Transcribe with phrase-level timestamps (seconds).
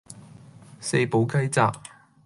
[0.79, 1.71] 四寶雞扎